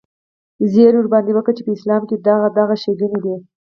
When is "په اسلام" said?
1.65-2.01